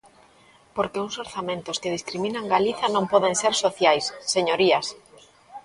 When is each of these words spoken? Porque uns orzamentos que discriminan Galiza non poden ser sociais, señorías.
Porque 0.75 1.01
uns 1.05 1.15
orzamentos 1.25 1.79
que 1.81 1.95
discriminan 1.97 2.49
Galiza 2.53 2.87
non 2.95 3.05
poden 3.13 3.33
ser 3.41 3.53
sociais, 3.65 4.05
señorías. 4.33 4.85